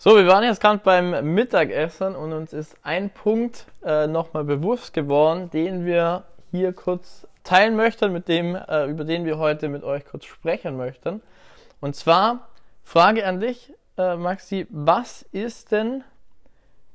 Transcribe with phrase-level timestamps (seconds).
[0.00, 4.94] So, wir waren jetzt gerade beim Mittagessen und uns ist ein Punkt äh, nochmal bewusst
[4.94, 9.82] geworden, den wir hier kurz teilen möchten, mit dem, äh, über den wir heute mit
[9.82, 11.20] euch kurz sprechen möchten.
[11.80, 12.46] Und zwar
[12.84, 16.04] Frage an dich, äh, Maxi, was ist denn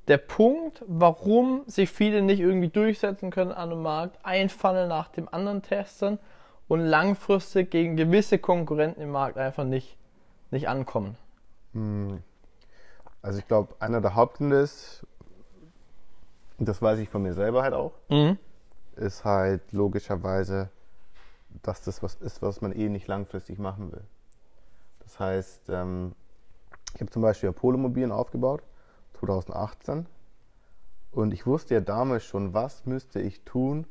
[0.08, 5.10] der Punkt, warum sich viele nicht irgendwie durchsetzen können an dem Markt, ein Funnel nach
[5.10, 6.20] dem anderen testen
[6.70, 9.98] und langfristig gegen gewisse Konkurrenten im Markt einfach nicht,
[10.52, 11.18] nicht ankommen?
[11.74, 12.24] Hm.
[13.24, 15.08] Also ich glaube, einer der Hauptgründe ist,
[16.60, 18.38] und das weiß ich von mir selber halt auch, mhm.
[18.98, 20.70] ist halt logischerweise,
[21.64, 24.04] dass das was ist, was man eh nicht langfristig machen will.
[25.00, 26.14] Das heißt, ähm,
[26.94, 28.62] ich habe zum Beispiel Apollo-Mobilen aufgebaut,
[29.20, 30.06] 2018.
[31.12, 33.86] Und ich wusste ja damals schon, was müsste ich tun,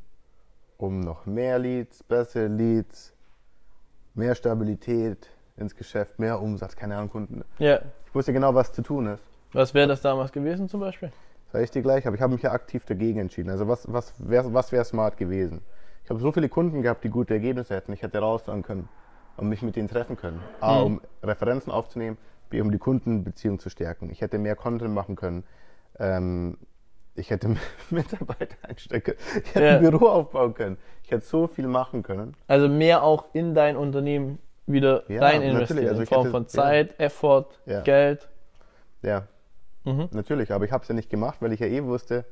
[0.76, 3.14] um noch mehr Leads, bessere Leads,
[4.14, 7.44] mehr Stabilität ins Geschäft, mehr Umsatz, keine Ahnung, Kunden.
[7.58, 7.80] Ja.
[8.06, 9.22] Ich wusste genau, was zu tun ist.
[9.52, 11.12] Was wäre das damals gewesen zum Beispiel?
[11.52, 13.50] Sag ich dir gleich, aber ich habe mich ja aktiv dagegen entschieden.
[13.50, 15.60] Also was, was wäre was wär smart gewesen?
[16.04, 17.92] Ich habe so viele Kunden gehabt, die gute Ergebnisse hätten.
[17.92, 18.88] Ich hätte rausfahren können
[19.36, 20.40] und mich mit denen treffen können.
[20.60, 20.84] A, mhm.
[20.84, 22.16] um Referenzen aufzunehmen,
[22.48, 24.10] B, um die Kundenbeziehung zu stärken.
[24.10, 25.44] Ich hätte mehr Content machen können.
[25.98, 26.56] Ähm,
[27.14, 27.54] ich hätte
[27.90, 29.14] Mitarbeiter einstecken
[29.44, 29.76] Ich hätte ja.
[29.76, 30.78] ein Büro aufbauen können.
[31.04, 32.34] Ich hätte so viel machen können.
[32.46, 35.88] Also mehr auch in dein Unternehmen wieder ja, rein investieren.
[35.88, 37.04] Also in Form hätte, von Zeit, ja.
[37.04, 37.48] Effort,
[37.84, 38.28] Geld.
[39.02, 39.26] Ja,
[39.84, 40.08] mhm.
[40.12, 40.52] natürlich.
[40.52, 42.24] Aber ich habe es ja nicht gemacht, weil ich ja eh wusste,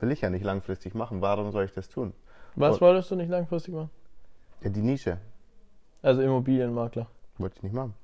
[0.00, 1.20] will ich ja nicht langfristig machen.
[1.20, 2.12] Warum soll ich das tun?
[2.54, 3.90] Was Und, wolltest du nicht langfristig machen?
[4.62, 5.18] Ja, die Nische.
[6.02, 7.06] Also Immobilienmakler.
[7.38, 7.94] Wollte ich nicht machen.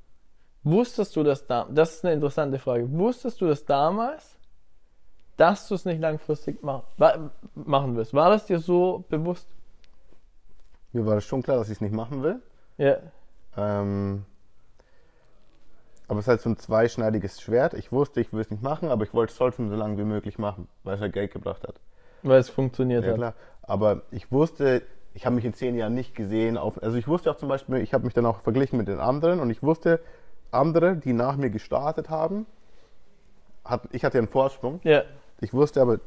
[0.64, 1.66] Wusstest du das da?
[1.70, 2.90] Das ist eine interessante Frage.
[2.92, 4.38] Wusstest du das damals,
[5.36, 6.82] dass du es nicht langfristig mach,
[7.54, 8.14] machen willst?
[8.14, 9.48] War das dir so bewusst?
[10.92, 12.40] Mir war das schon klar, dass ich es nicht machen will.
[12.76, 12.98] Ja.
[13.56, 14.24] Ähm,
[16.12, 17.72] aber es ist halt so ein zweischneidiges Schwert.
[17.72, 20.04] Ich wusste, ich will es nicht machen, aber ich wollte es trotzdem so lange wie
[20.04, 21.80] möglich machen, weil es halt Geld gebracht hat.
[22.22, 23.16] Weil es funktioniert ja, hat.
[23.16, 23.34] Klar.
[23.62, 24.82] Aber ich wusste,
[25.14, 26.58] ich habe mich in zehn Jahren nicht gesehen.
[26.58, 29.00] Auf, also ich wusste auch zum Beispiel, ich habe mich dann auch verglichen mit den
[29.00, 30.00] anderen und ich wusste,
[30.50, 32.44] andere, die nach mir gestartet haben,
[33.64, 34.80] hat, ich hatte einen Vorsprung.
[34.84, 35.04] Ja.
[35.40, 35.98] Ich wusste aber,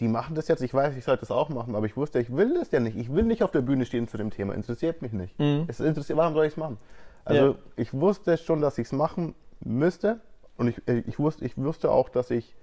[0.00, 2.34] die machen das jetzt, ich weiß, ich sollte das auch machen, aber ich wusste, ich
[2.34, 2.96] will das ja nicht.
[2.96, 4.54] Ich will nicht auf der Bühne stehen zu dem Thema.
[4.54, 5.38] Interessiert mich nicht.
[5.38, 5.64] Mhm.
[5.66, 6.78] Es interessiert, warum soll ich es machen?
[7.24, 7.54] Also ja.
[7.76, 10.20] ich wusste schon, dass ich es machen müsste
[10.56, 12.54] und ich, ich, wusste, ich wusste auch, dass ich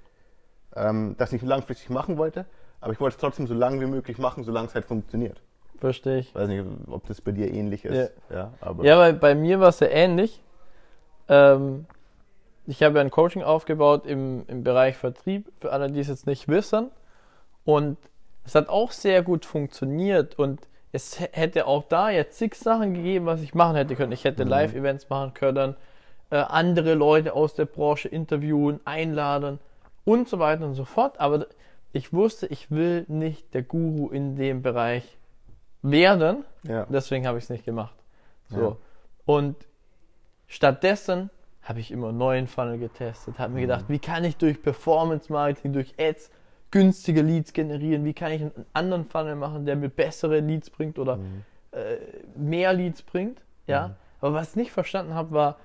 [0.76, 2.46] ähm, das nicht langfristig machen wollte,
[2.80, 5.42] aber ich wollte es trotzdem so lange wie möglich machen, solange es halt funktioniert.
[5.80, 6.36] Verstehe ich.
[6.36, 8.12] Weiß nicht, ob das bei dir ähnlich ist.
[8.30, 10.44] Ja, ja, aber ja weil bei mir war es ja ähnlich.
[11.28, 11.86] Ähm,
[12.68, 16.28] ich habe ja ein Coaching aufgebaut im, im Bereich Vertrieb, für alle, die es jetzt
[16.28, 16.92] nicht wissen.
[17.66, 17.98] Und
[18.46, 20.62] es hat auch sehr gut funktioniert und
[20.92, 24.12] es hätte auch da jetzt zig Sachen gegeben, was ich machen hätte können.
[24.12, 24.52] Ich hätte mhm.
[24.52, 25.76] Live-Events machen können,
[26.30, 29.60] äh, andere Leute aus der Branche interviewen, einladen
[30.04, 31.20] und so weiter und so fort.
[31.20, 31.48] Aber
[31.94, 35.18] ich wusste, ich will nicht der Guru in dem Bereich
[35.82, 36.44] werden.
[36.64, 36.86] Ja.
[36.90, 37.96] Deswegen habe ich es nicht gemacht.
[38.50, 38.62] So.
[38.62, 38.78] Ja.
[39.26, 39.56] Und
[40.48, 41.30] stattdessen
[41.62, 43.62] habe ich immer neuen Funnel getestet, habe mir mhm.
[43.62, 46.32] gedacht, wie kann ich durch Performance Marketing, durch Ads
[46.72, 50.98] günstige Leads generieren, wie kann ich einen anderen Funnel machen, der mir bessere Leads bringt
[50.98, 51.44] oder mhm.
[51.72, 51.98] äh,
[52.36, 53.42] mehr Leads bringt.
[53.68, 53.90] Ja.
[53.90, 53.94] Mhm.
[54.22, 55.58] Aber was ich nicht verstanden habe, war,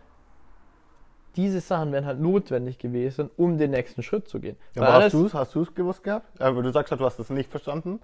[1.37, 4.57] diese Sachen wären halt notwendig gewesen, um den nächsten Schritt zu gehen.
[4.75, 6.41] Ja, aber hast du es gewusst gehabt?
[6.41, 8.01] Aber du sagst halt, du hast es nicht verstanden.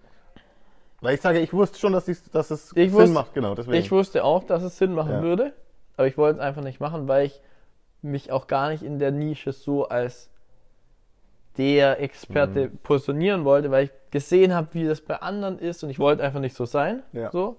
[1.01, 3.55] Weil ich sage, ich wusste schon, dass, dass es ich Sinn wusste, macht, genau.
[3.55, 3.77] Deswegen.
[3.77, 5.23] Ich wusste auch, dass es Sinn machen ja.
[5.23, 5.53] würde,
[5.97, 7.41] aber ich wollte es einfach nicht machen, weil ich
[8.03, 10.31] mich auch gar nicht in der Nische so als
[11.59, 12.79] der Experte mhm.
[12.79, 16.41] positionieren wollte, weil ich gesehen habe, wie das bei anderen ist und ich wollte einfach
[16.41, 17.03] nicht so sein.
[17.13, 17.31] Ja.
[17.31, 17.57] So.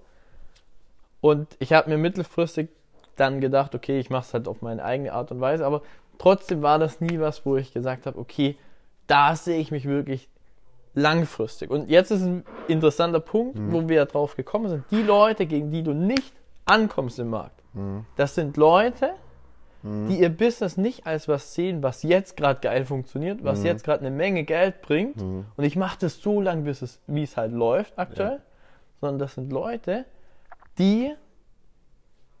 [1.20, 2.68] Und ich habe mir mittelfristig
[3.16, 5.82] dann gedacht, okay, ich mache es halt auf meine eigene Art und Weise, aber
[6.18, 8.56] trotzdem war das nie was, wo ich gesagt habe, okay,
[9.06, 10.28] da sehe ich mich wirklich
[10.94, 11.70] langfristig.
[11.70, 13.72] Und jetzt ist ein interessanter Punkt, mhm.
[13.72, 14.84] wo wir drauf gekommen sind.
[14.90, 16.32] Die Leute, gegen die du nicht
[16.64, 18.06] ankommst im Markt, mhm.
[18.16, 19.10] das sind Leute,
[19.84, 20.08] mhm.
[20.08, 23.66] die ihr Business nicht als was sehen, was jetzt gerade geil funktioniert, was mhm.
[23.66, 25.16] jetzt gerade eine Menge Geld bringt.
[25.16, 25.46] Mhm.
[25.56, 28.38] Und ich mache das so lange, bis es, wie es halt läuft aktuell.
[28.38, 28.42] Ja.
[29.00, 30.06] Sondern das sind Leute,
[30.78, 31.12] die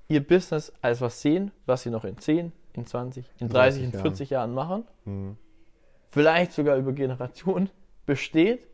[0.08, 3.92] ihr Business als was sehen, was sie noch in 10, in 20, in 30, in
[3.92, 4.84] 40 Jahren, Jahren machen.
[5.04, 5.36] Mhm.
[6.10, 7.70] Vielleicht sogar über Generationen
[8.06, 8.66] besteht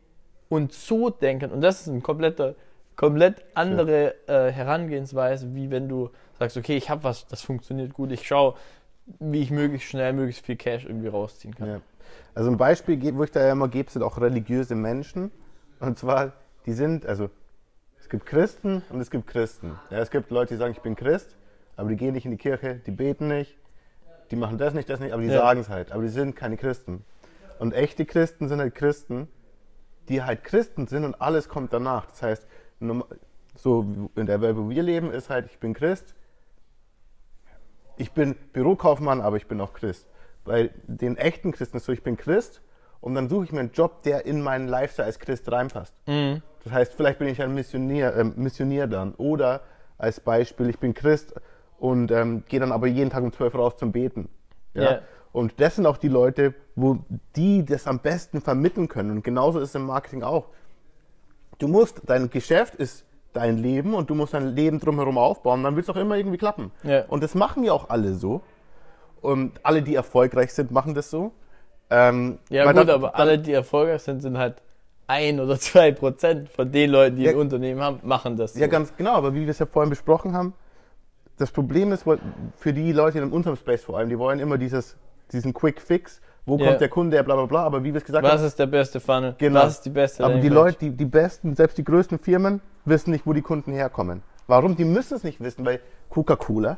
[0.49, 1.51] und so denken.
[1.51, 2.55] Und das ist eine komplette,
[3.01, 8.11] komplett andere äh, Herangehensweise, wie wenn du sagst, okay, ich habe was, das funktioniert gut,
[8.11, 8.53] ich schaue,
[9.19, 11.67] wie ich möglichst schnell, möglichst viel Cash irgendwie rausziehen kann.
[11.67, 11.81] Ja.
[12.35, 15.31] Also ein Beispiel, wo ich da immer gebe, sind auch religiöse Menschen.
[15.79, 16.33] Und zwar,
[16.67, 17.31] die sind, also
[17.99, 19.79] es gibt Christen und es gibt Christen.
[19.89, 21.35] Ja, es gibt Leute, die sagen, ich bin Christ,
[21.77, 23.57] aber die gehen nicht in die Kirche, die beten nicht,
[24.29, 25.39] die machen das nicht, das nicht, aber die Ja.
[25.39, 25.91] sagen es halt.
[25.91, 27.03] Aber die sind keine Christen.
[27.57, 29.27] Und echte Christen sind halt Christen,
[30.07, 32.05] die halt Christen sind und alles kommt danach.
[32.05, 32.47] Das heißt,
[33.55, 33.85] so
[34.15, 36.15] in der Welt, wo wir leben, ist halt, ich bin Christ,
[37.97, 40.07] ich bin Bürokaufmann, aber ich bin auch Christ.
[40.43, 42.61] Bei den echten Christen ist so, ich bin Christ
[42.99, 45.93] und dann suche ich mir einen Job, der in meinen Lifestyle als Christ reinpasst.
[46.07, 46.41] Mhm.
[46.63, 49.13] Das heißt, vielleicht bin ich ein Missionier, ähm, Missionier dann.
[49.15, 49.61] Oder
[49.97, 51.33] als Beispiel, ich bin Christ
[51.79, 54.29] und ähm, gehe dann aber jeden Tag um 12 raus zum Beten.
[54.73, 54.83] Ja?
[54.83, 55.01] Ja.
[55.31, 56.99] Und das sind auch die Leute, wo
[57.35, 59.11] die das am besten vermitteln können.
[59.11, 60.49] Und genauso ist es im Marketing auch.
[61.61, 65.75] Du musst, dein Geschäft ist dein Leben und du musst dein Leben drumherum aufbauen, dann
[65.75, 66.71] wird es auch immer irgendwie klappen.
[66.83, 67.05] Ja.
[67.07, 68.41] Und das machen ja auch alle so.
[69.21, 71.31] Und alle, die erfolgreich sind, machen das so.
[71.91, 74.55] Ähm, Ja gut, dann- aber dann- alle, die erfolgreich sind, sind halt
[75.05, 77.31] ein oder zwei Prozent von den Leuten, die Ja.
[77.31, 78.55] ein Unternehmen haben, machen das.
[78.55, 78.71] Ja, so.
[78.71, 80.53] ganz genau, aber wie wir es ja vorhin besprochen haben,
[81.37, 82.05] das Problem ist,
[82.57, 84.97] für die Leute in unserem Space vor allem, die wollen immer dieses,
[85.31, 86.67] diesen Quick Fix, wo Ja.
[86.67, 88.57] kommt der Kunde, her, bla bla bla, aber wie wir es gesagt Was haben, ist
[88.59, 89.35] der beste Funnel?
[89.37, 89.61] Genau.
[89.61, 90.49] Was ist die beste aber die?
[90.49, 94.23] Leute, die, die besten, selbst die größten Firmen, wissen nicht, wo die Kunden herkommen.
[94.47, 94.75] Warum?
[94.75, 95.79] Die müssen es nicht wissen, weil
[96.09, 96.77] Coca-Cola,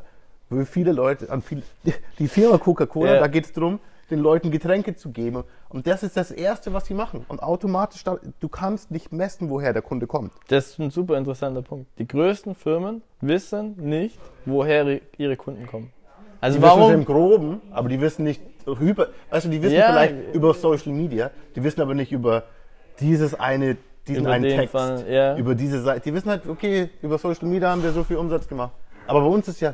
[0.50, 1.64] wo viele Leute, an viel,
[2.20, 3.20] die Firma Coca-Cola, Ja.
[3.20, 3.80] da geht es darum,
[4.12, 5.44] den Leuten Getränke zu geben.
[5.70, 7.26] Und das ist das Erste, was sie machen.
[7.30, 10.34] Und automatisch, du kannst nicht messen, woher der Kunde kommt.
[10.50, 11.88] Das ist ein super interessanter Punkt.
[11.98, 15.92] Die größten Firmen wissen nicht, woher ihre Kunden kommen.
[16.44, 16.94] Also Die wissen warum?
[16.94, 19.88] im Groben, aber die wissen nicht über, weißt du, die wissen Ja.
[19.94, 22.44] vielleicht über Social Media, die wissen aber nicht über
[23.00, 23.78] dieses eine,
[24.10, 25.38] diesen einen Text, Fall, ja.
[25.38, 26.02] über diese Seite.
[26.02, 28.74] Die wissen halt, okay, über Social Media haben wir so viel Umsatz gemacht.
[29.08, 29.74] Aber bei uns ist ja,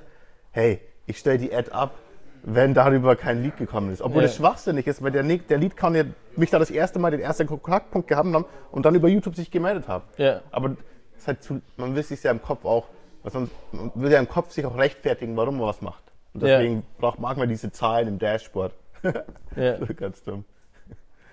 [0.52, 1.96] hey, ich stelle die Ad ab,
[2.44, 4.04] wenn darüber kein Lied gekommen ist.
[4.04, 4.28] Obwohl Ja.
[4.28, 6.04] das schwachsinnig ist, weil der, der Lied kann ja
[6.36, 9.50] mich da das erste Mal den ersten Kontaktpunkt gehabt haben und dann über YouTube sich
[9.50, 10.04] gemeldet haben.
[10.18, 10.42] Ja.
[10.52, 10.76] Aber
[11.18, 12.86] ist halt zu, man will sich ja im Kopf auch,
[13.26, 16.04] sonst, man will ja im Kopf sich auch rechtfertigen, warum man was macht.
[16.42, 16.58] Und Ja.
[16.58, 18.74] deswegen braucht mag man diese Zahlen im Dashboard.
[19.56, 19.78] Ja.
[19.78, 20.46] Ganz dumm.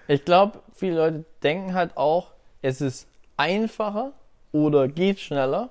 [0.08, 2.32] Ich glaube, viele Leute denken halt auch,
[2.62, 4.12] es ist einfacher
[4.52, 5.70] oder geht schneller,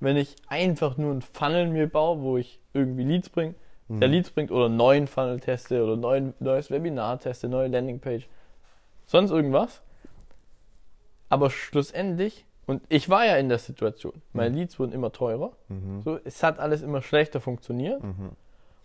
[0.00, 3.54] wenn ich einfach nur einen Funnel mir baue, wo ich irgendwie Leads bringe,
[3.88, 8.26] der Leads bringt oder neuen Funnel teste oder neuen, neues Webinar teste, neue Landingpage,
[9.06, 9.82] sonst irgendwas.
[11.28, 15.52] Aber schlussendlich, und ich war ja in der Situation, meine Leads wurden immer teurer,
[16.04, 18.00] so, es hat alles immer schlechter funktioniert.
[18.02, 18.36] Und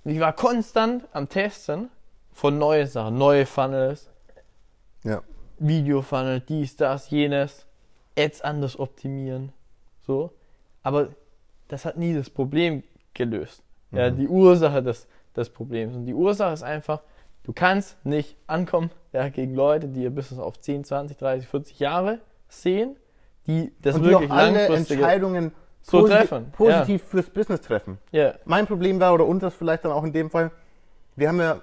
[0.07, 1.89] ich war konstant am Testen
[2.31, 4.09] von neuen Sachen, neue Funnels,
[5.03, 5.21] Ja.
[5.59, 7.65] Video-Funnel, dies, das, jenes,
[8.17, 9.51] Ads anders optimieren,
[10.05, 10.31] so.
[10.83, 11.09] Aber
[11.67, 12.83] das hat nie das Problem
[13.13, 13.63] gelöst.
[13.91, 15.95] Ja, die Ursache des, des Problems.
[15.95, 17.01] Und die Ursache ist einfach,
[17.43, 21.79] du kannst nicht ankommen ja, gegen Leute, die ihr Business auf 10, 20, 30, 40
[21.79, 22.19] Jahre
[22.49, 22.97] sehen,
[23.47, 24.67] die das Und die auch wirklich alle.
[24.67, 25.51] Entscheidungen
[25.89, 27.97] So posi- treffen, positiv fürs Business treffen.
[28.11, 30.51] Ja, Mein Problem war, oder unseres vielleicht dann auch in dem Fall,
[31.15, 31.61] wir haben ja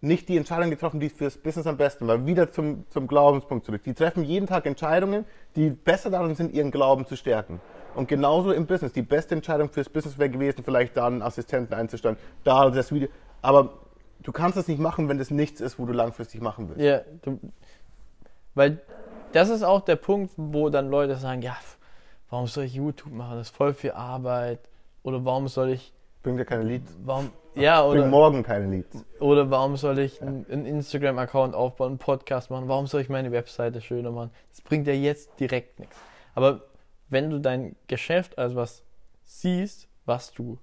[0.00, 2.26] nicht die Entscheidung getroffen, die fürs Business am besten war.
[2.26, 3.82] Wieder zum, zum Glaubenspunkt zurück.
[3.84, 7.60] Die treffen jeden Tag Entscheidungen, die besser darin sind, ihren Glauben zu stärken.
[7.94, 8.92] Und genauso im Business.
[8.92, 13.08] Die beste Entscheidung fürs Business wäre gewesen, vielleicht da einen Assistenten einzustellen, da das Video.
[13.42, 13.74] Aber
[14.22, 16.80] du kannst das nicht machen, wenn das nichts ist, wo du langfristig machen willst.
[16.82, 17.38] Ja, du,
[18.54, 18.80] weil
[19.32, 21.56] das ist auch der Punkt, wo dann Leute sagen, ja,
[22.32, 23.36] warum soll ich YouTube machen?
[23.36, 24.58] Das ist voll viel Arbeit.
[25.04, 25.92] Oder warum soll ich,
[26.22, 26.96] Bringt dir keine Leads.
[27.04, 29.04] warum, ja, Bringt oder, morgen keine Leads.
[29.20, 32.68] oder warum soll ich einen, einen Instagram-Account aufbauen, einen Podcast machen?
[32.68, 34.30] Warum soll ich meine Webseite schöner machen?
[34.50, 35.96] Das bringt ja jetzt direkt nichts.
[36.34, 36.62] Aber
[37.10, 38.82] wenn du dein Geschäft als was
[39.24, 40.58] siehst, was du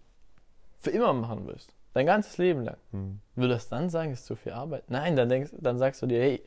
[0.79, 3.19] für immer machen willst, dein ganzes Leben lang, Hm.
[3.35, 4.83] würdest du dann sagen, es ist zu viel Arbeit?
[4.89, 6.41] Nein, dann, denkst, dann sagst du dir, hey,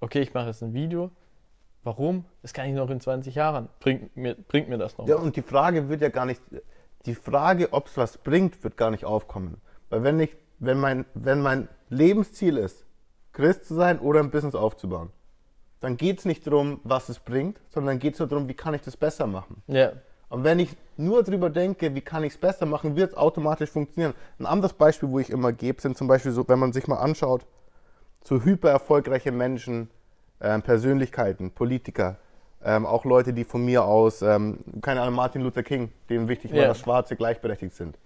[0.00, 1.10] okay, ich mache jetzt ein Video.
[1.86, 2.24] Warum?
[2.42, 3.68] Das kann ich noch in 20 Jahren.
[3.78, 5.06] Bringt mir, bringt mir das noch?
[5.06, 5.22] Ja, was?
[5.22, 6.42] und die Frage wird ja gar nicht,
[7.06, 9.60] die Frage, ob es was bringt, wird gar nicht aufkommen.
[9.88, 12.84] Weil wenn ich, wenn mein, wenn mein Lebensziel ist,
[13.32, 15.10] Christ zu sein oder ein Business aufzubauen,
[15.78, 18.74] dann geht es nicht darum, was es bringt, sondern geht es nur darum, wie kann
[18.74, 19.62] ich das besser machen.
[19.68, 19.92] Ja,
[20.28, 23.70] Und wenn ich nur darüber denke, wie kann ich es besser machen, wird es automatisch
[23.70, 24.14] funktionieren.
[24.40, 26.96] Ein anderes Beispiel, wo ich immer gebe, sind zum Beispiel so, wenn man sich mal
[26.96, 27.46] anschaut,
[28.24, 29.88] so hyper erfolgreiche Menschen,
[30.40, 32.16] ähm, Persönlichkeiten, Politiker,
[32.64, 36.52] ähm, auch Leute, die von mir aus, ähm, keine Ahnung, Martin Luther King, dem wichtig
[36.52, 36.68] war, Ja.
[36.68, 37.96] dass Schwarze gleichberechtigt sind.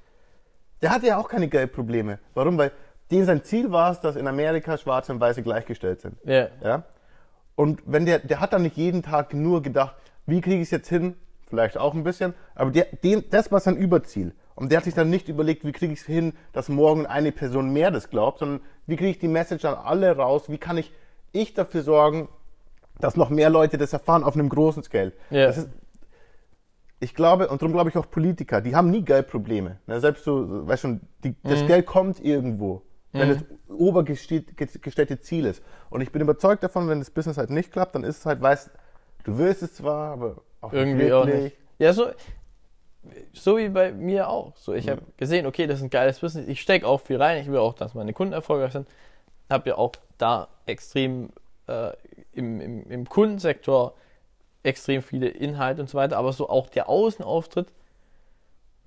[0.83, 2.19] Der hatte ja auch keine Geldprobleme.
[2.35, 2.57] Warum?
[2.59, 2.73] Weil
[3.11, 6.17] dem sein Ziel war es, dass in Amerika Schwarze und Weiße gleichgestellt sind.
[6.25, 6.85] ja, Ja?
[7.57, 9.95] Und wenn der, der hat dann nicht jeden Tag nur gedacht,
[10.27, 11.17] wie kriege ich es jetzt hin?
[11.49, 14.33] Vielleicht auch ein bisschen, aber der, den, das war sein Überziel.
[14.55, 17.33] Und der hat sich dann nicht überlegt, wie kriege ich es hin, dass morgen eine
[17.33, 20.49] Person mehr das glaubt, sondern wie kriege ich die Message an alle raus?
[20.49, 20.93] Wie kann ich,
[21.33, 22.29] ich dafür sorgen,
[23.01, 25.13] dass noch mehr Leute das erfahren auf einem großen Scale?
[25.31, 25.47] Ja.
[25.47, 25.69] Das ist,
[27.01, 29.79] ich glaube, und darum glaube ich auch Politiker, die haben nie Geldprobleme.
[29.87, 32.83] Ne, selbst so, weißt schon, die, das Geld kommt irgendwo.
[33.13, 33.35] wenn mhm.
[33.35, 35.63] das obergestellte Ziel ist.
[35.89, 38.41] Und ich bin überzeugt davon, wenn das Business halt nicht klappt, dann ist es halt,
[38.41, 38.71] weißt
[39.25, 41.57] du willst es zwar, aber auch irgendwie nicht auch nicht.
[41.79, 42.11] Ja, so,
[43.33, 44.57] so wie bei mir auch.
[44.57, 44.91] So, ich mhm.
[44.91, 46.47] habe gesehen, okay, das ist ein geiles Business.
[46.49, 47.41] Ich stecke auch viel rein.
[47.41, 48.89] Ich will auch, dass meine Kunden erfolgreich sind.
[49.49, 51.31] Habe ja auch da extrem
[51.67, 51.93] äh,
[52.33, 53.95] im, im, im Kundensektor
[54.63, 56.17] extrem viele Inhalte und so weiter.
[56.19, 57.73] Aber so auch der Außenauftritt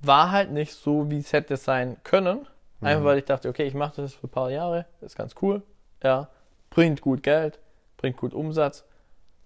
[0.01, 2.47] war halt nicht so, wie es hätte sein können.
[2.81, 3.05] Einfach mhm.
[3.05, 5.63] weil ich dachte, okay, ich mache das für ein paar Jahre, das ist ganz cool.
[6.03, 6.27] Ja,
[6.69, 7.59] bringt gut Geld,
[7.95, 8.83] bringt gut Umsatz,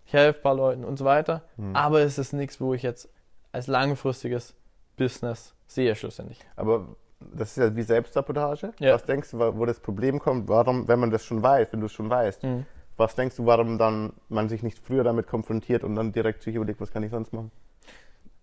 [0.06, 1.44] ich helfe ein paar Leuten und so weiter.
[1.58, 1.76] Mhm.
[1.76, 3.10] Aber es ist nichts, wo ich jetzt
[3.52, 4.56] als langfristiges
[4.96, 6.40] Business sehe schlussendlich.
[6.56, 8.74] Aber das ist ja wie Selbstsabotage.
[8.80, 8.94] Ja.
[8.94, 10.48] Was denkst du, wo das Problem kommt?
[10.48, 12.66] Warum, wenn man das schon weiß, wenn du es schon weißt, mhm.
[12.96, 16.56] was denkst du, warum dann man sich nicht früher damit konfrontiert und dann direkt sich
[16.56, 17.52] überlegt, was kann ich sonst machen?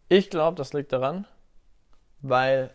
[0.09, 1.27] Ich glaube, das liegt daran,
[2.21, 2.71] weil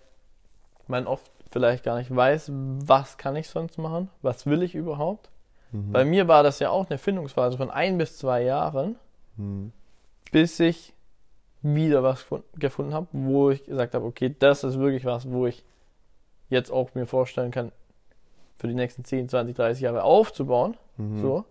[0.88, 5.30] man oft vielleicht gar nicht weiß, was kann ich sonst machen, was will ich überhaupt.
[5.72, 5.92] Mhm.
[5.92, 8.96] Bei mir war das ja auch eine Findungsphase von ein bis zwei Jahren,
[9.36, 9.72] mhm.
[10.32, 10.94] bis ich
[11.62, 12.26] wieder was
[12.58, 15.66] gefunden habe, wo ich gesagt habe, okay, das ist wirklich was, wo ich
[16.50, 17.72] jetzt auch mir vorstellen kann,
[18.58, 20.76] für die nächsten 10, 20, 30 Jahre aufzubauen.
[20.98, 21.22] Mhm.
[21.22, 21.46] So.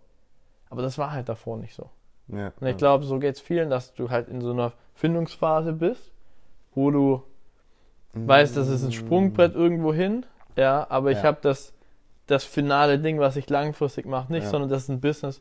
[0.70, 1.88] Aber das war halt davor nicht so.
[2.28, 2.76] Ja, und ich ja.
[2.76, 6.12] glaube, so geht es vielen, dass du halt in so einer Findungsphase bist,
[6.74, 7.22] wo du
[8.12, 8.28] mhm.
[8.28, 11.24] weißt, das ist ein Sprungbrett irgendwo hin, ja, aber ich ja.
[11.24, 11.72] habe das,
[12.26, 15.40] das finale Ding, was ich langfristig mache, nicht, sondern das ist ein Business,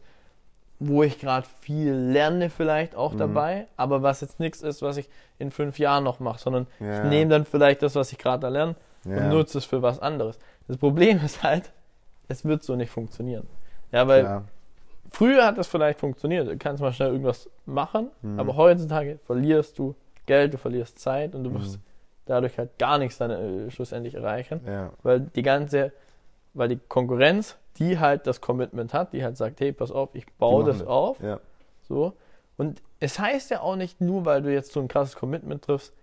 [0.80, 3.18] wo ich gerade viel lerne vielleicht auch mhm.
[3.18, 5.10] dabei, aber was jetzt nichts ist, was ich
[5.40, 7.04] in fünf Jahren noch mache, sondern ja.
[7.04, 8.76] ich nehme dann vielleicht das, was ich gerade da lerne
[9.08, 9.18] ja.
[9.18, 10.40] und nutze es für was anderes.
[10.68, 11.72] Das Problem ist halt,
[12.28, 13.48] es wird so nicht funktionieren.
[13.92, 14.44] Ja, weil ja.
[15.12, 18.40] früher hat das vielleicht funktioniert, du kannst mal schnell irgendwas machen, mhm.
[18.40, 19.96] aber heutzutage verlierst du
[20.26, 21.84] Geld, du verlierst Zeit und du wirst mhm.
[22.26, 24.60] dadurch halt gar nichts dann äh, schlussendlich erreichen,
[25.04, 25.94] weil die ganze,
[26.54, 30.26] weil die Konkurrenz die halt das Commitment hat, die halt sagt, hey, pass auf, ich
[30.34, 31.22] baue das auf.
[31.22, 31.40] Ja.
[31.88, 32.14] So.
[32.58, 35.94] Und es heißt ja auch nicht nur, weil du jetzt so ein krasses Commitment triffst,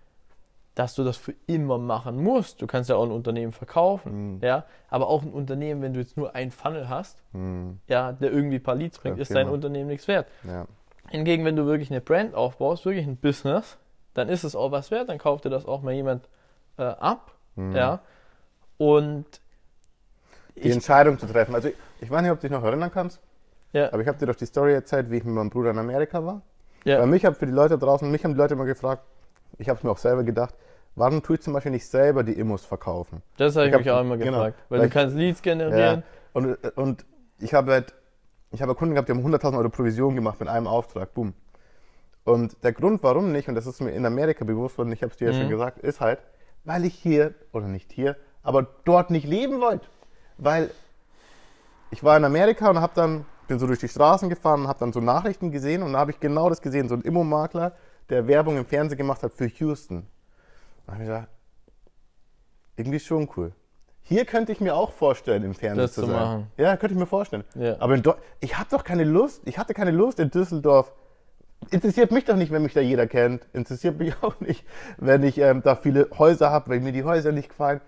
[0.75, 2.61] dass du das für immer machen musst.
[2.61, 4.39] Du kannst ja auch ein Unternehmen verkaufen, mhm.
[4.41, 4.65] ja.
[4.89, 7.79] Aber auch ein Unternehmen, wenn du jetzt nur einen Funnel hast, mhm.
[7.87, 10.27] ja, der irgendwie ein paar Leads bringt, ist dein Unternehmen nichts wert.
[10.43, 10.67] Ja.
[11.09, 13.77] Hingegen, wenn du wirklich eine Brand aufbaust, wirklich ein Business,
[14.13, 16.27] dann ist es auch was wert, dann kauft dir das auch mal jemand
[16.77, 17.75] äh, ab, mhm.
[17.75, 18.01] ja.
[18.77, 19.25] Und
[20.55, 21.55] die Entscheidung zu treffen.
[21.55, 21.69] Also
[22.01, 23.21] ich weiß nicht, ob du dich noch erinnern kannst,
[23.71, 23.91] ja.
[23.93, 26.25] aber ich habe dir doch die Story erzählt, wie ich mit meinem Bruder in Amerika
[26.25, 26.41] war.
[26.83, 26.99] Ja.
[26.99, 29.03] Weil mich habe für die Leute draußen, mich haben die Leute immer gefragt,
[29.57, 30.55] ich habe es mir auch selber gedacht,
[30.95, 33.21] warum tue ich zum Beispiel nicht selber die Immos verkaufen?
[33.37, 35.41] Das habe ich, ich mich hab, auch immer genau, gefragt, weil, weil du kannst Leads
[35.41, 36.03] generieren.
[36.03, 36.03] Ja.
[36.33, 37.05] Und, und
[37.39, 37.93] ich habe halt,
[38.51, 41.33] ich habe Kunden gehabt, die haben 100.000 Euro Provision gemacht mit einem Auftrag, boom.
[42.23, 45.11] Und der Grund, warum nicht, und das ist mir in Amerika bewusst worden, ich habe
[45.11, 45.41] es dir ja mhm.
[45.41, 46.19] schon gesagt, ist halt,
[46.63, 49.87] weil ich hier, oder nicht hier, aber dort nicht leben wollte
[50.37, 50.71] weil
[51.91, 54.79] ich war in Amerika und habe dann bin so durch die Straßen gefahren und habe
[54.79, 57.73] dann so Nachrichten gesehen und da habe ich genau das gesehen, so ein Immomakler,
[58.09, 60.05] der Werbung im Fernsehen gemacht hat für Houston.
[60.85, 61.27] Da habe ich gedacht,
[62.75, 63.51] irgendwie schon cool.
[64.07, 66.11] Hier könnte ich mir auch vorstellen, im Fernsehen das zu, sein.
[66.11, 66.47] Machen.
[66.57, 67.43] Ja, könnte ich mir vorstellen.
[67.55, 67.77] Ja.
[67.79, 67.99] Aber
[68.39, 70.93] ich habe doch keine Lust, ich hatte keine Lust in Düsseldorf.
[71.71, 73.47] Interessiert mich doch nicht, wenn mich da jeder kennt.
[73.53, 74.63] Interessiert mich auch nicht,
[74.97, 77.81] wenn ich ähm, da viele Häuser habe, weil mir die Häuser nicht gefallen.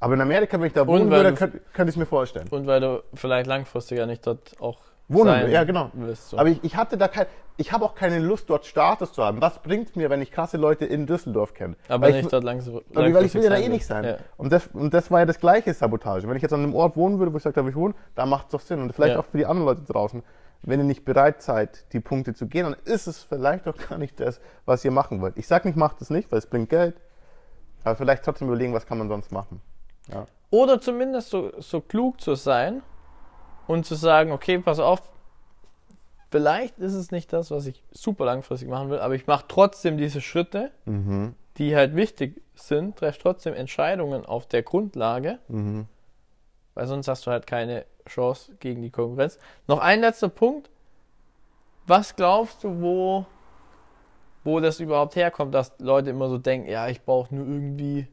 [0.00, 2.48] Aber in Amerika, wenn ich da wohnen würde, könnte, könnte ich es mir vorstellen.
[2.48, 4.80] Und weil du vielleicht langfristiger nicht dort auch
[5.12, 5.90] wohnen ja genau.
[5.92, 6.38] Willst, so.
[6.38, 7.26] Aber ich, ich hatte da kein,
[7.56, 9.40] ich habe auch keine Lust, dort Status zu haben.
[9.40, 11.76] Was bringt mir, wenn ich krasse Leute in Düsseldorf kenne?
[11.88, 12.84] Aber weil nicht ich, dort langfristig.
[12.94, 14.04] Weil ich will ja da eh nicht sein.
[14.04, 14.16] Ja.
[14.36, 16.26] Und, das, und das war ja das gleiche Sabotage.
[16.26, 17.94] Wenn ich jetzt an einem Ort wohnen würde, wo ich sage, da will ich wohnen,
[18.14, 18.80] da macht es doch Sinn.
[18.80, 19.20] Und vielleicht ja.
[19.20, 20.22] auch für die anderen Leute draußen.
[20.62, 23.98] Wenn ihr nicht bereit seid, die Punkte zu gehen, dann ist es vielleicht doch gar
[23.98, 25.36] nicht das, was ihr machen wollt.
[25.38, 26.96] Ich sage nicht, macht es nicht, weil es bringt Geld.
[27.84, 29.60] Aber vielleicht trotzdem überlegen, was kann man sonst machen.
[30.12, 30.26] Ja.
[30.50, 32.82] Oder zumindest so, so klug zu sein
[33.70, 35.00] und zu sagen, okay, pass auf,
[36.32, 39.96] vielleicht ist es nicht das, was ich super langfristig machen will, aber ich mache trotzdem
[39.96, 41.36] diese Schritte, mhm.
[41.56, 45.86] die halt wichtig sind, treffe trotzdem Entscheidungen auf der Grundlage, mhm.
[46.74, 49.38] weil sonst hast du halt keine Chance gegen die Konkurrenz.
[49.68, 50.68] Noch ein letzter Punkt.
[51.86, 53.24] Was glaubst du, wo,
[54.42, 58.08] wo das überhaupt herkommt, dass Leute immer so denken, ja, ich brauche nur irgendwie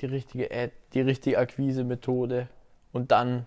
[0.00, 2.48] die richtige Ad, die richtige Akquise-Methode
[2.92, 3.46] und dann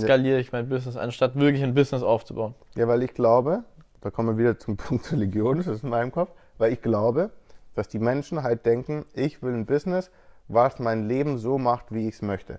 [0.00, 2.54] skaliere ich mein Business, anstatt wirklich ein Business aufzubauen.
[2.76, 3.64] Ja, weil ich glaube,
[4.00, 7.30] da kommen wir wieder zum Punkt Religion, das ist in meinem Kopf, weil ich glaube,
[7.74, 10.10] dass die Menschen halt denken, ich will ein Business,
[10.48, 12.58] was mein Leben so macht, wie ich es möchte.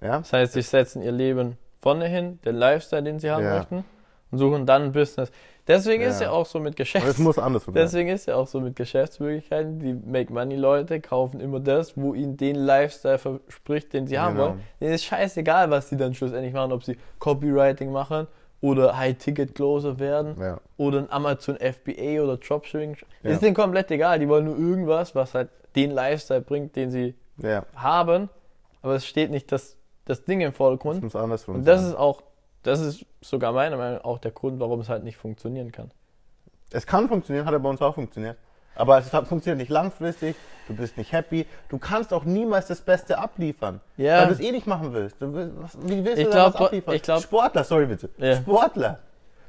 [0.00, 0.18] Ja?
[0.18, 3.56] Das heißt, sie setzen ihr Leben vorne hin, den Lifestyle, den sie haben ja.
[3.56, 3.84] möchten,
[4.30, 5.30] und suchen dann ein Business.
[5.66, 7.20] Deswegen ist ja auch so mit Geschäfts.
[7.74, 12.56] Deswegen ist ja auch so mit Geschäftsmöglichkeiten, die Make-Money-Leute kaufen immer das, wo ihnen den
[12.56, 14.48] Lifestyle verspricht, den sie haben Genau.
[14.48, 14.60] wollen.
[14.80, 18.26] Denen ist scheißegal, was sie dann schlussendlich machen, ob sie Copywriting machen
[18.60, 20.58] oder High-Ticket-Closer werden Ja.
[20.76, 22.96] oder ein Amazon FBA oder Dropshipping.
[23.22, 23.30] Ja.
[23.30, 27.14] Ist denen komplett egal, die wollen nur irgendwas, was halt den Lifestyle bringt, den sie
[27.38, 28.28] ja, haben,
[28.82, 31.02] aber es steht nicht das, das Ding im Vordergrund.
[31.02, 31.90] muss andersrum Und das sein.
[31.90, 32.22] ist auch,
[32.62, 35.90] das ist sogar meiner Meinung nach auch der Grund, warum es halt nicht funktionieren kann.
[36.72, 38.36] Es kann funktionieren, hat ja bei uns auch funktioniert.
[38.76, 40.36] Aber es hat- funktioniert nicht langfristig,
[40.68, 43.80] du bist nicht happy, du kannst auch niemals das Beste abliefern.
[43.96, 44.20] Ja.
[44.20, 45.20] Weil du es eh nicht machen willst.
[45.20, 46.94] Du willst was, wie willst Ich du glaub, da was abliefern?
[46.94, 48.08] ich glaub- Sportler, sorry bitte.
[48.18, 48.36] Ja.
[48.36, 49.00] Sportler.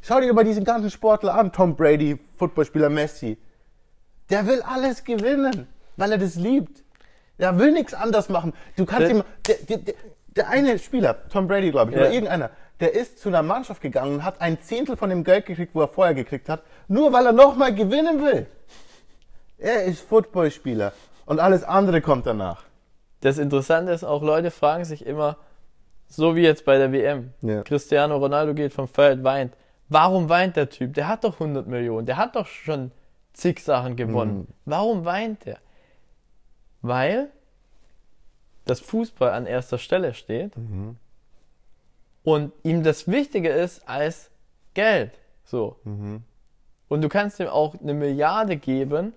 [0.01, 1.51] Schau dir mal diesen ganzen Sportler an.
[1.51, 3.38] Tom Brady, Footballspieler Messi.
[4.32, 6.84] Der will alles gewinnen, weil er das liebt.
[7.38, 8.53] Der will nichts anders machen.
[8.75, 9.24] Du kannst Der- ihm.
[9.48, 9.94] Der, der, der,
[10.36, 12.03] der eine Spieler, Tom Brady, glaube ich, Ja.
[12.03, 12.50] oder irgendeiner,
[12.82, 15.82] der ist zu einer Mannschaft gegangen und hat ein Zehntel von dem Geld gekriegt, wo
[15.82, 18.48] er vorher gekriegt hat, nur weil er nochmal gewinnen will.
[19.58, 20.92] Er ist Footballspieler
[21.26, 22.64] und alles andere kommt danach.
[23.22, 25.38] Das Interessante ist auch, Leute fragen sich immer,
[26.08, 27.62] so wie jetzt bei der WM, Ja.
[27.62, 29.54] Cristiano Ronaldo geht vom Feld, weint.
[29.88, 30.94] Warum weint der Typ?
[30.96, 32.92] Der hat doch 100 Millionen, der hat doch schon
[33.34, 34.40] zig Sachen gewonnen.
[34.40, 34.48] Mhm.
[34.66, 35.60] Warum weint der?
[36.82, 37.30] Weil
[38.66, 40.98] das Fußball an erster Stelle steht Mhm.
[42.24, 44.30] Und ihm das wichtiger ist als
[44.74, 45.12] Geld.
[45.44, 45.78] So.
[45.84, 46.24] Mhm.
[46.88, 49.13] Und du kannst ihm auch eine Milliarde geben,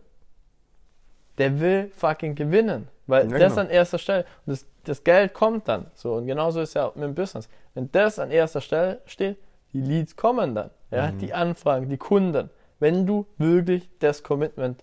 [1.39, 2.89] der will fucking gewinnen.
[3.07, 3.63] Weil Ja, das genau.
[3.67, 5.87] an erster Stelle, und das, das Geld kommt dann.
[5.95, 7.49] So, und genauso ist ja auch mit dem Business.
[7.75, 9.37] Wenn das an erster Stelle steht,
[9.73, 10.71] die Leads kommen dann.
[10.91, 11.19] Ja, Mhm.
[11.19, 12.49] die Anfragen, die Kunden.
[12.79, 14.81] Wenn du wirklich das Commitment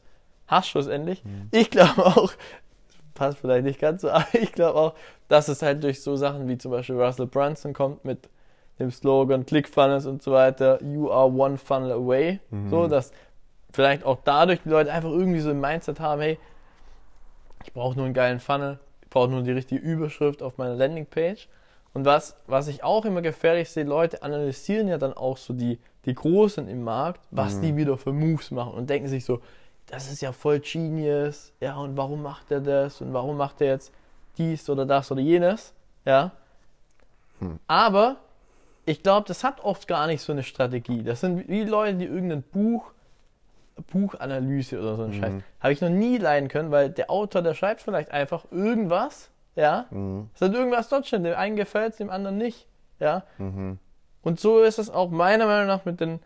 [0.48, 1.24] hast, schlussendlich.
[1.24, 1.48] Mhm.
[1.52, 2.34] Ich glaube auch,
[3.22, 4.94] passt vielleicht nicht ganz so, aber ich glaube auch,
[5.28, 8.30] dass es halt durch so Sachen wie zum Beispiel Russell Brunson kommt mit
[8.80, 12.40] dem Slogan ClickFunnels und so weiter, you are one funnel away.
[12.72, 13.12] So, dass
[13.72, 16.40] vielleicht auch dadurch die Leute einfach irgendwie so ein Mindset haben, hey,
[17.64, 21.48] ich brauche nur einen geilen Funnel, ich brauche nur die richtige Überschrift auf meiner Landingpage.
[21.94, 25.78] Und was, was ich auch immer gefährlich sehe, Leute analysieren ja dann auch so die,
[26.06, 29.42] die Großen im Markt, was die wieder für Moves machen und denken sich so,
[29.88, 33.68] das ist ja voll genius, ja, und warum macht er das und warum macht er
[33.68, 33.94] jetzt
[34.38, 35.74] dies oder das oder jenes,
[36.06, 36.32] ja.
[37.68, 38.18] Aber
[38.86, 41.04] ich glaube, das hat oft gar nicht so eine Strategie.
[41.04, 42.92] Das sind wie Leute, die irgendein Buch,
[43.92, 47.54] Buchanalyse oder so ein Scheiß, habe ich noch nie leiden können, weil der Autor, der
[47.54, 49.86] schreibt vielleicht einfach irgendwas, ja.
[49.90, 50.30] Mhm.
[50.36, 52.68] Es hat irgendwas dort stehen, dem einen gefällt es, dem anderen nicht,
[53.00, 53.24] ja.
[53.38, 53.80] Mhm.
[54.24, 56.20] Und so ist es auch meiner Meinung nach mit den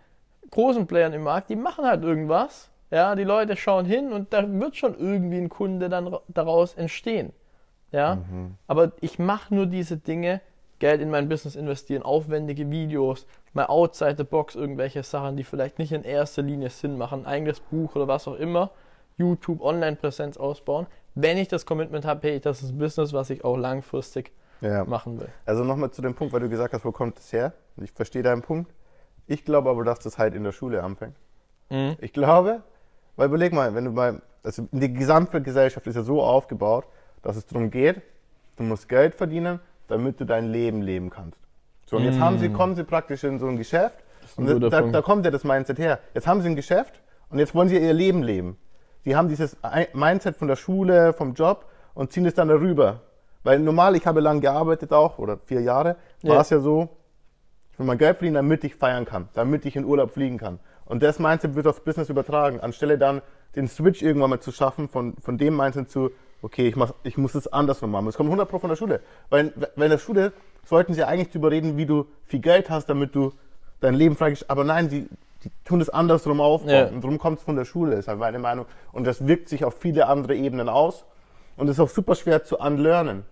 [0.52, 4.48] großen Playern im Markt, die machen halt irgendwas, ja, die Leute schauen hin und da
[4.50, 7.34] wird schon irgendwie ein Kunde dann ra- daraus entstehen,
[7.92, 8.20] ja.
[8.68, 10.40] Aber ich mache nur diese Dinge,
[10.80, 15.80] Geld in mein Business investieren, aufwendige Videos, mal outside the box irgendwelche Sachen, die vielleicht
[15.80, 18.72] nicht in erster Linie Sinn machen, ein eigenes Buch oder was auch immer,
[19.18, 23.46] YouTube, Online-Präsenz ausbauen, wenn ich das Commitment habe, hey, das ist ein Business, was ich
[23.46, 24.32] auch langfristig
[24.62, 24.84] Ja.
[24.86, 25.30] machen will.
[25.46, 27.54] Also nochmal zu dem Punkt, weil du gesagt hast, wo kommt das her?
[27.82, 28.74] Ich verstehe deinen Punkt.
[29.28, 31.16] Ich glaube aber, dass das halt in der Schule anfängt.
[31.70, 31.96] Mhm.
[32.02, 32.62] Ich glaube,
[33.16, 36.86] weil überleg mal, wenn du mal, also die gesamte Gesellschaft ist ja so aufgebaut,
[37.22, 38.02] dass es darum geht,
[38.58, 41.40] du musst Geld verdienen, damit du dein Leben leben kannst.
[41.86, 44.04] So, und jetzt haben sie, kommen sie praktisch in so ein Geschäft
[44.38, 46.00] ein und da, da kommt ja das Mindset her.
[46.14, 48.58] Jetzt haben sie ein Geschäft und jetzt wollen sie ihr Leben leben.
[49.04, 49.56] Sie haben dieses
[49.94, 53.02] Mindset von der Schule, vom Job und ziehen es dann darüber.
[53.44, 56.42] Weil normal, ich habe lang gearbeitet auch, oder vier Jahre, war Ja.
[56.42, 56.90] es ja so,
[57.72, 60.60] ich will mein Geld verdienen, damit ich feiern kann, damit ich in Urlaub fliegen kann.
[60.86, 63.22] Und das Mindset wird aufs Business übertragen, anstelle dann
[63.56, 67.18] den Switch irgendwann mal zu schaffen von, von dem Mindset zu, okay, ich, mach, ich
[67.18, 68.06] muss es andersrum machen.
[68.06, 69.00] Das kommt 100 Pro von der Schule.
[69.30, 70.34] Weil, weil in der Schule
[70.66, 73.34] sollten sie eigentlich darüber reden, wie du viel Geld hast, damit du
[73.80, 75.08] dein Leben freigestellt Aber nein, sie,
[75.44, 76.70] die tun es andersrum aufbauen.
[76.70, 76.86] Ja.
[76.88, 78.66] Und darum kommt es von der Schule, ist halt meine Meinung.
[78.92, 81.06] Und das wirkt sich auf viele andere Ebenen aus.
[81.58, 83.24] Und ist auch super schwer zu unlearnen.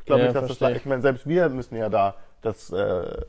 [0.00, 0.76] Ich glaube Ja, nicht, dass das, verstehe.
[0.76, 3.22] ich meine, selbst wir müssen ja da das äh,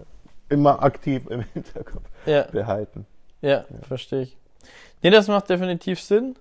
[0.50, 2.44] immer aktiv im Hinterkopf Ja.
[2.52, 3.06] behalten.
[3.42, 4.38] Ja, verstehe ich.
[5.02, 6.36] Nee, das macht definitiv Sinn.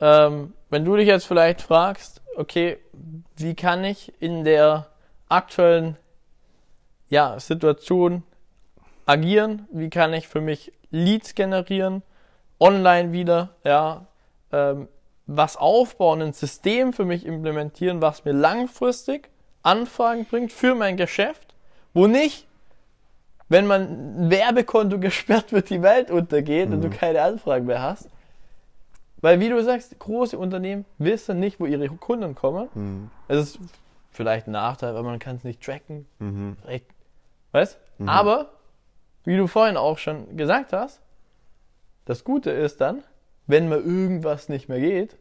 [0.00, 2.78] Ähm, wenn du dich jetzt vielleicht fragst, okay,
[3.36, 4.86] wie kann ich in der
[5.28, 5.96] aktuellen
[7.08, 8.22] ja, Situation
[9.06, 9.68] agieren?
[9.70, 12.02] Wie kann ich für mich Leads generieren?
[12.60, 14.06] Online wieder, ja,
[14.52, 14.88] ähm,
[15.26, 19.30] was aufbauen, ein System für mich implementieren, was mir langfristig
[19.62, 21.54] Anfragen bringt für mein Geschäft,
[21.94, 22.46] wo nicht
[23.48, 23.82] wenn man
[24.26, 28.08] ein Werbekonto gesperrt wird, die Welt untergeht und du keine Anfragen mehr hast.
[29.20, 32.68] Weil, wie du sagst, große Unternehmen wissen nicht, wo ihre Kunden kommen.
[32.74, 33.10] Mhm.
[33.28, 33.58] Es ist
[34.10, 36.06] vielleicht ein Nachteil, weil man kann es nicht tracken.
[36.18, 36.56] Mhm.
[36.62, 36.86] Vielleicht,
[37.52, 37.78] weißt?
[38.06, 38.50] Aber,
[39.24, 41.00] wie du vorhin auch schon gesagt hast,
[42.04, 43.02] Das Gute ist dann,
[43.46, 45.16] wenn mal irgendwas nicht mehr geht,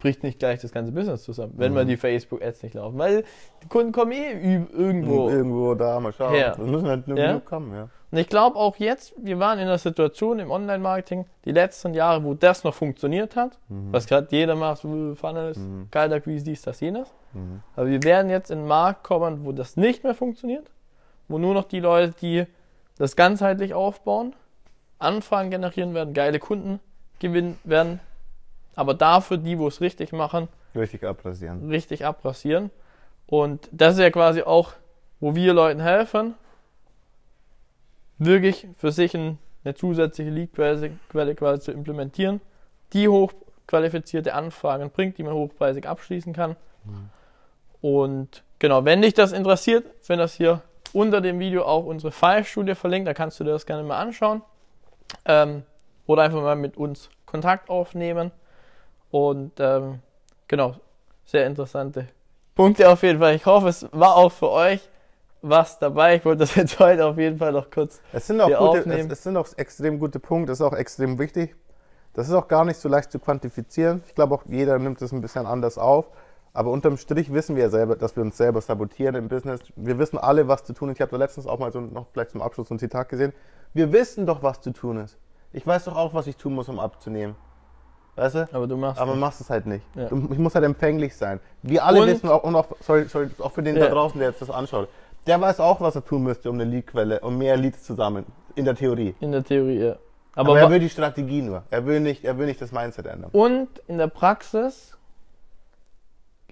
[0.00, 1.74] bricht nicht gleich das ganze Business zusammen, wenn mhm.
[1.76, 2.98] mal die Facebook-Ads nicht laufen.
[2.98, 3.24] Weil
[3.62, 5.28] die Kunden kommen eh irgendwo.
[5.28, 6.34] Irgendwo da, mal schauen.
[6.34, 6.54] Her.
[6.56, 7.38] Das müssen halt nur ja?
[7.40, 7.88] kommen, ja.
[8.10, 12.24] Und ich glaube auch jetzt, wir waren in einer Situation im Online-Marketing, die letzten Jahre,
[12.24, 13.92] wo das noch funktioniert hat, mhm.
[13.92, 15.88] was gerade jeder macht, Funnels, mhm.
[15.90, 17.14] Kaltakquise, dies, das, jenes.
[17.32, 17.62] Mhm.
[17.76, 20.70] Aber wir werden jetzt in einen Markt kommen, wo das nicht mehr funktioniert,
[21.28, 22.46] wo nur noch die Leute, die
[22.98, 24.34] das ganzheitlich aufbauen,
[24.98, 26.80] Anfragen generieren werden, geile Kunden
[27.20, 28.00] gewinnen werden,
[28.74, 31.68] aber dafür die, wo es richtig machen, richtig abrasieren.
[31.68, 32.70] Richtig abrasieren.
[33.26, 34.72] Und das ist ja quasi auch,
[35.20, 36.34] wo wir Leuten helfen,
[38.18, 42.40] wirklich für sich eine zusätzliche Lead-Quelle quasi zu implementieren,
[42.92, 46.56] die hochqualifizierte Anfragen bringt, die man hochpreisig abschließen kann.
[46.84, 47.10] Mhm.
[47.80, 52.74] Und genau, wenn dich das interessiert, wenn das hier unter dem Video auch unsere Fallstudie
[52.74, 54.42] verlinkt, da kannst du dir das gerne mal anschauen.
[55.24, 55.62] Ähm,
[56.06, 58.32] oder einfach mal mit uns Kontakt aufnehmen.
[59.10, 60.00] Und ähm,
[60.48, 60.74] genau,
[61.24, 62.08] sehr interessante
[62.54, 63.34] Punkte auf jeden Fall.
[63.34, 64.88] Ich hoffe, es war auch für euch
[65.42, 66.16] was dabei.
[66.16, 69.10] Ich wollte das jetzt heute auf jeden Fall noch kurz es sind auch gute, aufnehmen.
[69.10, 71.56] Es, es, sind auch extrem gute Punkte, das ist auch extrem wichtig.
[72.12, 74.02] Das ist auch gar nicht so leicht zu quantifizieren.
[74.06, 76.06] Ich glaube auch jeder nimmt das ein bisschen anders auf.
[76.52, 79.60] Aber unterm Strich wissen wir ja selber, dass wir uns selber sabotieren im Business.
[79.76, 80.96] Wir wissen alle, was zu tun ist.
[80.96, 83.32] Ich habe da letztens auch mal so noch vielleicht zum Abschluss so ein Zitat gesehen.
[83.72, 85.16] Wir wissen doch, was zu tun ist.
[85.52, 87.36] Ich weiß doch auch, was ich tun muss, um abzunehmen.
[88.20, 88.48] Weißt du?
[88.52, 89.82] Aber du machst Aber machst es halt nicht.
[89.96, 90.04] Ja.
[90.04, 91.40] Ich muss halt empfänglich sein.
[91.62, 93.86] Wir alle und wissen auch, und auch, sorry, sorry, auch für den ja.
[93.86, 94.90] da draußen, der jetzt das anschaut,
[95.26, 98.26] der weiß auch, was er tun müsste, um eine Leadquelle, um mehr Leads zu sammeln.
[98.56, 99.14] In der Theorie.
[99.20, 99.96] In der Theorie, ja.
[100.34, 101.62] Aber, Aber er will die Strategie nur.
[101.70, 103.30] Er will, nicht, er will nicht das Mindset ändern.
[103.32, 104.98] Und in der Praxis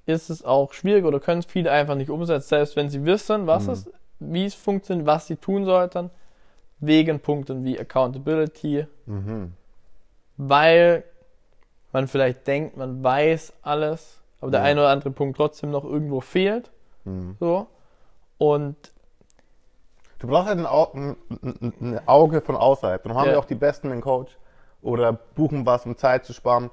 [0.07, 3.47] ist es auch schwierig oder können es viele einfach nicht umsetzen, selbst wenn sie wissen,
[3.47, 3.73] was mhm.
[3.73, 6.09] es, wie es funktioniert, was sie tun sollten,
[6.81, 9.53] wegen Punkten wie Accountability, mhm.
[10.39, 11.05] weil
[11.93, 16.21] man vielleicht denkt, man weiß alles, aber der eine oder andere Punkt trotzdem noch irgendwo
[16.21, 16.71] fehlt.
[17.05, 17.37] Mhm.
[17.41, 17.67] So.
[18.39, 18.77] Und
[20.19, 23.03] du brauchst halt ein, Au ein Auge von außerhalb.
[23.03, 23.33] Dann haben ja.
[23.33, 24.37] wir auch die Besten in Coach
[24.83, 26.71] oder buchen was, um Zeit zu sparen.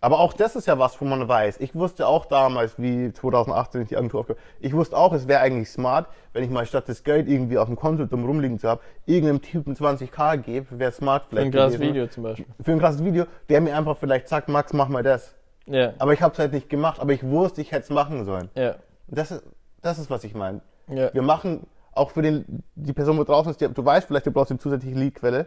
[0.00, 1.60] Aber auch das ist ja was, wo man weiß.
[1.60, 5.40] Ich wusste auch damals, wie 2018 ich die Agentur aufgehört ich wusste auch, es wäre
[5.40, 8.68] eigentlich smart, wenn ich mal statt das Geld irgendwie auf dem Konto dumm rumliegen zu
[8.68, 11.52] haben, irgendeinem Typen 20k gebe, wäre smart vielleicht.
[11.52, 12.46] Für ein krasses Video zum Beispiel.
[12.62, 15.34] Für ein krasses Video, der mir einfach vielleicht sagt, Max, mach mal das.
[15.66, 15.92] Ja.
[15.98, 18.48] Aber ich habe es halt nicht gemacht, aber ich wusste, ich hätte es machen sollen.
[18.54, 18.76] Ja.
[19.08, 19.42] Das ist,
[19.82, 20.62] das ist, was ich meine.
[20.88, 21.12] Ja.
[21.12, 24.30] Wir machen auch für den, die Person, wo draußen ist, die, du weißt vielleicht, du
[24.30, 25.46] brauchst eine zusätzliche Leadquelle,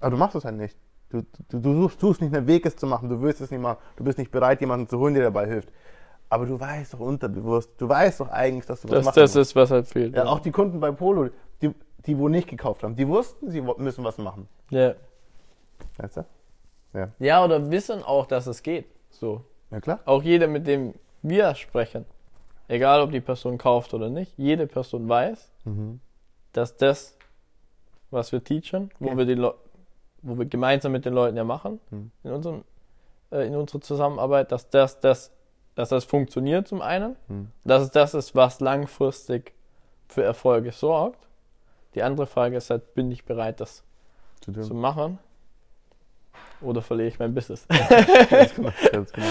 [0.00, 0.76] aber du machst es halt nicht.
[1.10, 3.60] Du, du, du suchst, suchst nicht einen Weg, es zu machen, du willst es nicht
[3.60, 5.70] machen, du bist nicht bereit, jemanden zu holen, der dabei hilft.
[6.28, 9.34] Aber du weißt doch unterbewusst, du weißt doch eigentlich, dass du was das, machen Das
[9.34, 9.50] musst.
[9.50, 10.14] ist, was halt fehlt.
[10.14, 11.30] Ja, ja, Auch die Kunden bei Polo,
[11.62, 14.48] die, die wo nicht gekauft haben, die wussten, sie müssen was machen.
[14.68, 14.94] Ja.
[15.96, 16.24] Weißt du?
[16.92, 17.06] Ja.
[17.18, 18.86] Ja, oder wissen auch, dass es geht.
[19.10, 19.42] So.
[19.70, 20.00] Ja, klar.
[20.04, 22.04] Auch jeder, mit dem wir sprechen,
[22.68, 26.00] egal ob die Person kauft oder nicht, jede Person weiß, mhm.
[26.52, 27.16] dass das,
[28.10, 29.58] was wir teachen, wo wir die Leute
[30.22, 32.10] wo wir gemeinsam mit den Leuten ja machen, mhm.
[32.24, 32.64] in, unserem,
[33.30, 35.32] äh, in unserer Zusammenarbeit, dass das, das,
[35.74, 37.48] dass das funktioniert zum einen, mhm.
[37.64, 39.52] dass es das ist, was langfristig
[40.08, 41.26] für Erfolge sorgt.
[41.94, 43.82] Die andere Frage ist halt, bin ich bereit, das
[44.40, 45.18] zu, zu machen?
[46.60, 47.66] Oder verliere ich mein Business?
[48.30, 49.26] ganz genau, ganz genau.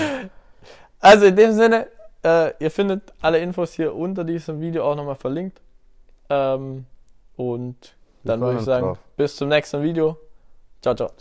[1.00, 1.88] Also in dem Sinne,
[2.24, 5.62] äh, ihr findet alle Infos hier unter diesem Video auch nochmal verlinkt.
[6.30, 6.86] Ähm,
[7.36, 9.00] und dann würde ich sagen, drauf.
[9.16, 10.18] bis zum nächsten Video.
[10.82, 11.12] 叫做